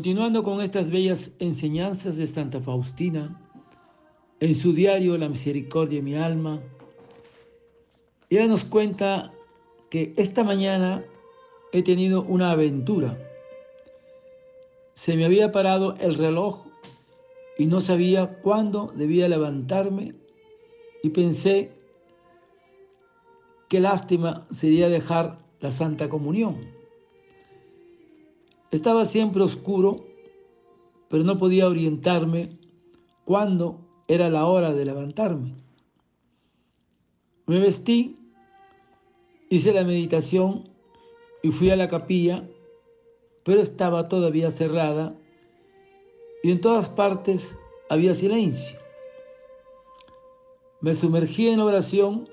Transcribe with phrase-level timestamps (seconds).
[0.00, 3.38] Continuando con estas bellas enseñanzas de Santa Faustina,
[4.40, 6.58] en su diario La Misericordia de mi alma,
[8.30, 9.30] ella nos cuenta
[9.90, 11.04] que esta mañana
[11.70, 13.18] he tenido una aventura.
[14.94, 16.64] Se me había parado el reloj
[17.58, 20.14] y no sabía cuándo debía levantarme
[21.02, 21.72] y pensé
[23.68, 26.79] qué lástima sería dejar la Santa Comunión.
[28.70, 30.06] Estaba siempre oscuro,
[31.08, 32.56] pero no podía orientarme
[33.24, 35.54] cuándo era la hora de levantarme.
[37.46, 38.16] Me vestí,
[39.48, 40.68] hice la meditación
[41.42, 42.48] y fui a la capilla,
[43.44, 45.16] pero estaba todavía cerrada
[46.42, 48.78] y en todas partes había silencio.
[50.80, 52.28] Me sumergí en oración,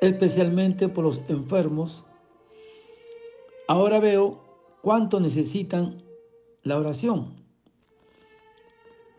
[0.00, 2.04] especialmente por los enfermos.
[3.68, 4.43] Ahora veo
[4.84, 6.02] cuánto necesitan
[6.62, 7.32] la oración.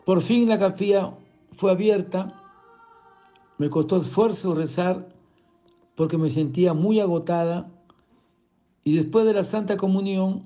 [0.05, 1.17] Por fin la capilla
[1.53, 2.39] fue abierta.
[3.57, 5.09] Me costó esfuerzo rezar
[5.95, 7.67] porque me sentía muy agotada
[8.83, 10.45] y después de la Santa Comunión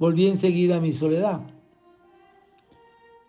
[0.00, 1.40] volví enseguida a mi soledad.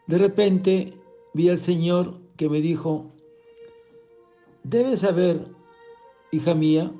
[0.07, 0.95] De repente
[1.35, 3.11] vi al Señor que me dijo,
[4.63, 5.45] Debes saber,
[6.31, 6.91] hija mía,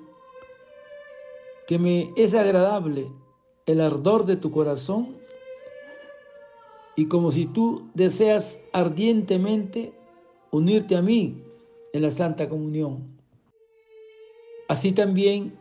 [1.66, 3.12] que me es agradable
[3.72, 5.16] el ardor de tu corazón
[6.95, 9.93] y como si tú deseas ardientemente
[10.49, 11.43] unirte a mí
[11.93, 13.04] en la Santa Comunión.
[14.67, 15.54] Así también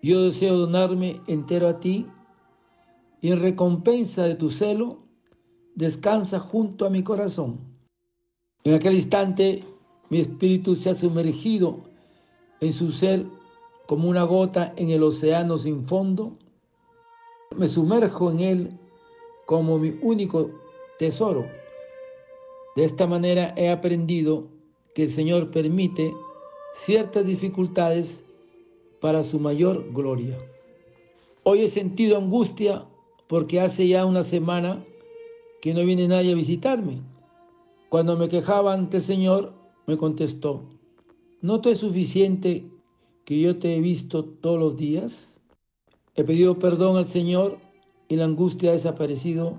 [0.00, 2.06] yo deseo donarme entero a ti
[3.20, 4.98] y en recompensa de tu celo,
[5.74, 7.58] descansa junto a mi corazón.
[8.62, 9.64] En aquel instante
[10.08, 11.80] mi espíritu se ha sumergido
[12.60, 13.26] en su ser
[13.86, 16.38] como una gota en el océano sin fondo.
[17.56, 18.78] Me sumerjo en él
[19.46, 20.50] como mi único
[20.98, 21.46] tesoro.
[22.76, 24.48] De esta manera he aprendido
[24.94, 26.12] que el Señor permite
[26.72, 28.24] ciertas dificultades
[29.00, 30.38] para su mayor gloria.
[31.42, 32.86] Hoy he sentido angustia
[33.28, 34.84] porque hace ya una semana
[35.60, 37.02] que no viene nadie a visitarme.
[37.88, 39.52] Cuando me quejaba ante el Señor,
[39.86, 40.62] me contestó,
[41.42, 42.66] ¿no te es suficiente
[43.24, 45.33] que yo te he visto todos los días?
[46.16, 47.58] He pedido perdón al Señor
[48.06, 49.58] y la angustia ha desaparecido.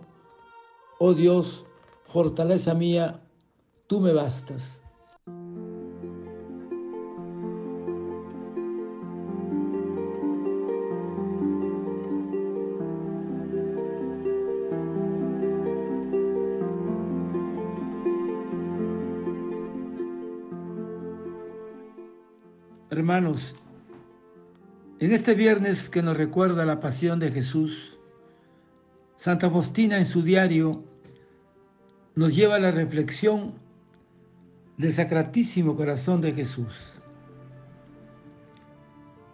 [1.00, 1.66] Oh Dios,
[2.06, 3.20] fortaleza mía,
[3.88, 4.82] tú me bastas.
[22.90, 23.54] Hermanos,
[25.00, 27.98] en este viernes que nos recuerda la pasión de Jesús,
[29.18, 30.84] Santa Faustina en su diario
[32.16, 33.56] nos lleva a la reflexión
[34.78, 37.02] del Sacratísimo Corazón de Jesús.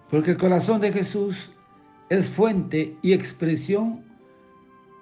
[0.09, 1.51] Porque el corazón de Jesús
[2.09, 4.03] es fuente y expresión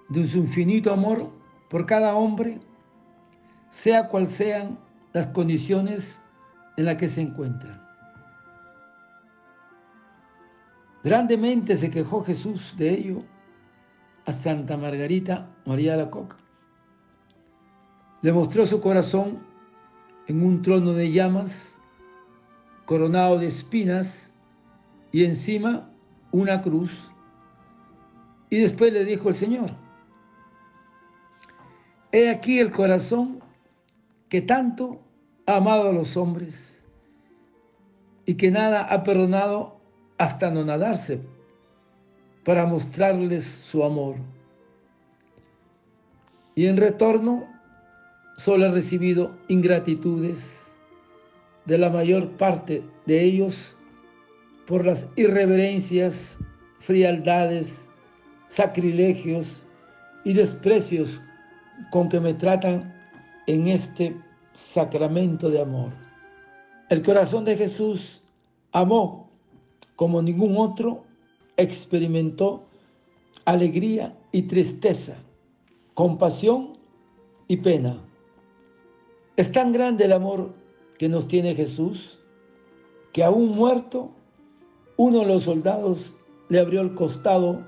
[0.10, 1.32] de su infinito amor
[1.70, 2.60] por cada hombre,
[3.70, 4.78] sea cual sean
[5.14, 6.22] las condiciones
[6.78, 7.89] en las que se encuentran.
[11.04, 13.24] Grandemente se quejó Jesús de ello
[14.26, 16.38] a Santa Margarita María la Coca.
[18.22, 19.40] Le mostró su corazón
[20.28, 21.80] en un trono de llamas,
[22.86, 24.34] coronado de espinas,
[25.12, 25.90] y encima
[26.32, 27.12] una cruz.
[28.50, 29.72] Y después le dijo el Señor,
[32.12, 33.40] He aquí el corazón
[34.30, 35.00] que tanto
[35.46, 36.84] ha amado a los hombres
[38.26, 39.79] y que nada ha perdonado
[40.20, 41.22] hasta no nadarse,
[42.44, 44.18] para mostrarles su amor.
[46.56, 47.48] Y en retorno
[48.38, 50.76] solo he recibido ingratitudes
[51.66, 53.78] de la mayor parte de ellos
[54.68, 56.38] por las irreverencias,
[56.80, 57.90] frialdades,
[58.50, 59.64] sacrilegios
[60.26, 61.22] y desprecios
[61.92, 62.94] con que me tratan
[63.48, 64.18] en este
[64.54, 65.94] sacramento de amor.
[66.90, 68.22] El corazón de Jesús
[68.74, 69.29] amó
[70.00, 71.04] como ningún otro,
[71.58, 72.64] experimentó
[73.44, 75.18] alegría y tristeza,
[75.94, 76.78] compasión
[77.50, 77.98] y pena.
[79.36, 80.54] Es tan grande el amor
[80.98, 82.18] que nos tiene Jesús
[83.12, 84.10] que aún muerto,
[84.96, 86.16] uno de los soldados
[86.48, 87.68] le abrió el costado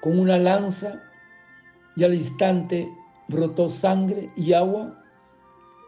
[0.00, 1.02] con una lanza
[1.96, 2.88] y al instante
[3.26, 4.96] brotó sangre y agua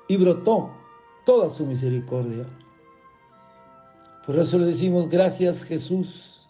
[0.09, 0.73] y brotó
[1.25, 2.45] toda su misericordia.
[4.26, 6.49] Por eso le decimos gracias Jesús,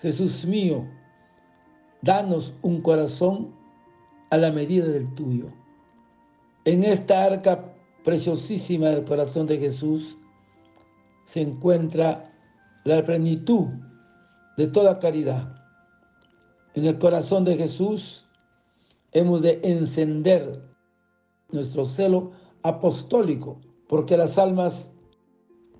[0.00, 0.84] Jesús mío,
[2.02, 3.52] danos un corazón
[4.30, 5.46] a la medida del tuyo.
[6.64, 7.74] En esta arca
[8.04, 10.16] preciosísima del corazón de Jesús
[11.24, 12.32] se encuentra
[12.84, 13.66] la plenitud
[14.56, 15.52] de toda caridad.
[16.74, 18.24] En el corazón de Jesús
[19.12, 20.62] hemos de encender
[21.50, 22.32] nuestro celo
[22.62, 24.92] apostólico, porque las almas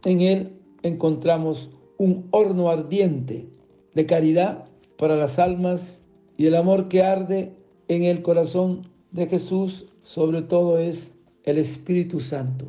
[0.05, 0.54] en él
[0.85, 3.49] encontramos un horno ardiente
[3.95, 4.67] de caridad
[4.97, 6.03] para las almas
[6.37, 7.53] y el amor que arde
[7.89, 12.67] en el corazón de Jesús sobre todo es el Espíritu Santo,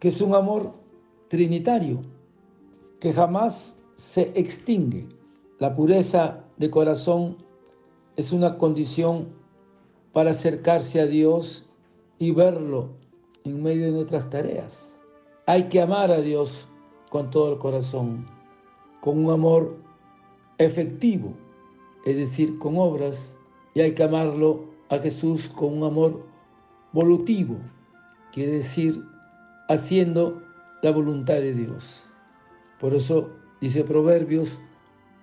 [0.00, 0.72] que es un amor
[1.28, 2.02] trinitario,
[3.00, 5.06] que jamás se extingue.
[5.58, 7.36] La pureza de corazón
[8.16, 9.28] es una condición
[10.12, 11.68] para acercarse a Dios
[12.18, 12.90] y verlo
[13.44, 15.00] en medio de nuestras tareas.
[15.46, 16.68] Hay que amar a Dios
[17.10, 18.26] con todo el corazón,
[19.00, 19.76] con un amor
[20.58, 21.34] efectivo,
[22.04, 23.36] es decir, con obras,
[23.74, 26.26] y hay que amarlo a Jesús con un amor
[26.92, 27.56] volutivo,
[28.32, 29.02] quiere decir,
[29.68, 30.42] haciendo
[30.82, 32.14] la voluntad de Dios.
[32.80, 33.30] Por eso
[33.60, 34.60] dice Proverbios,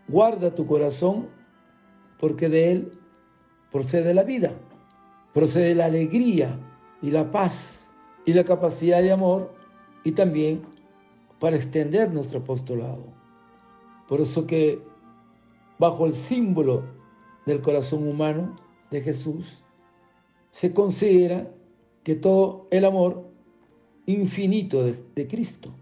[0.07, 1.27] guarda tu corazón,
[2.19, 2.91] porque de él
[3.71, 4.53] procede la vida,
[5.33, 6.59] procede la alegría
[7.01, 7.89] y la paz
[8.25, 9.53] y la capacidad de amor
[10.03, 10.61] y también
[11.43, 13.03] para extender nuestro apostolado.
[14.07, 14.81] Por eso que
[15.77, 16.85] bajo el símbolo
[17.45, 18.55] del corazón humano
[18.91, 19.61] de Jesús,
[20.51, 21.51] se considera
[22.05, 23.25] que todo el amor
[24.05, 25.73] infinito de, Cristo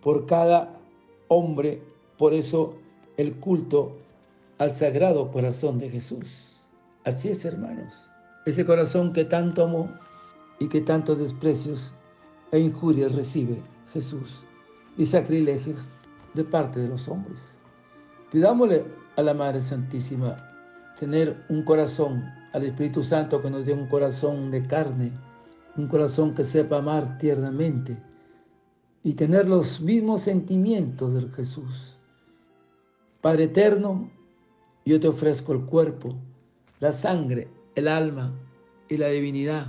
[0.00, 0.78] por cada
[1.26, 1.82] hombre,
[2.16, 2.76] por eso
[3.16, 3.96] el culto
[4.58, 6.60] al sagrado corazón de Jesús.
[7.02, 8.08] Así es, hermanos.
[8.46, 9.90] Ese corazón que tanto amó
[10.60, 11.96] y que tantos desprecios
[12.52, 13.60] e injurias recibe
[13.92, 14.46] Jesús
[14.96, 15.90] y sacrilegios
[16.34, 17.60] de parte de los hombres.
[18.30, 18.84] Pidámosle
[19.16, 20.36] a la Madre Santísima
[20.98, 25.12] tener un corazón, al Espíritu Santo que nos dé un corazón de carne,
[25.76, 28.00] un corazón que sepa amar tiernamente
[29.02, 31.98] y tener los mismos sentimientos del Jesús.
[33.20, 34.10] Padre eterno,
[34.84, 36.14] yo te ofrezco el cuerpo,
[36.80, 38.32] la sangre, el alma
[38.88, 39.66] y la divinidad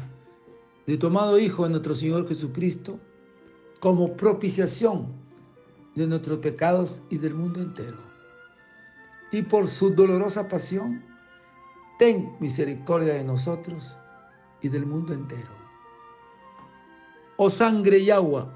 [0.86, 3.00] de tu amado Hijo, nuestro Señor Jesucristo,
[3.86, 5.14] como propiciación
[5.94, 8.00] de nuestros pecados y del mundo entero.
[9.32, 11.04] Y por su dolorosa pasión,
[12.00, 13.96] ten misericordia de nosotros
[14.64, 15.52] y del mundo entero.
[17.38, 18.52] Oh sangre y agua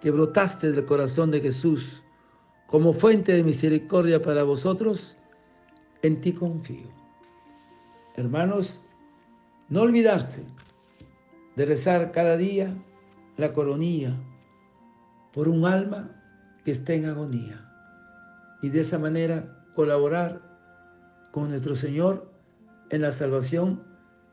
[0.00, 2.02] que brotaste del corazón de Jesús
[2.66, 5.16] como fuente de misericordia para vosotros,
[6.02, 6.88] en ti confío.
[8.16, 8.82] Hermanos,
[9.68, 10.44] no olvidarse
[11.54, 12.76] de rezar cada día
[13.36, 14.18] la coronilla
[15.34, 16.08] por un alma
[16.64, 17.68] que esté en agonía
[18.62, 20.40] y de esa manera colaborar
[21.32, 22.30] con nuestro Señor
[22.90, 23.82] en la salvación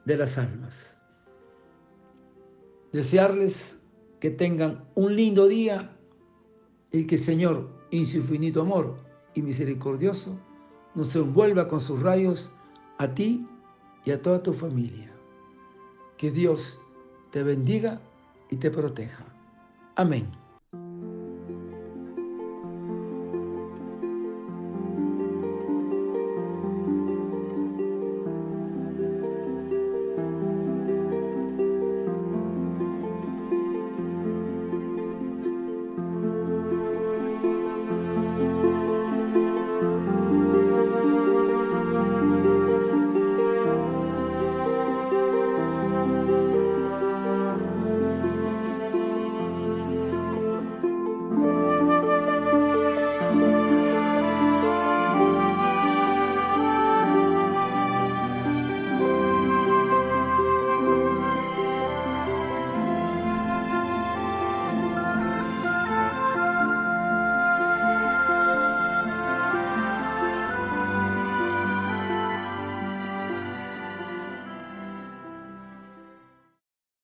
[0.06, 1.00] de las almas.
[2.94, 3.84] Desearles
[4.20, 5.98] que tengan un lindo día
[6.92, 8.98] y que Señor, en su infinito amor
[9.34, 10.38] y misericordioso,
[10.94, 12.52] nos envuelva con sus rayos
[13.00, 13.48] a ti
[14.06, 15.12] y a toda tu familia.
[16.18, 16.78] Que Dios
[17.32, 18.00] te bendiga
[18.50, 19.26] y te proteja.
[19.96, 20.41] Amén.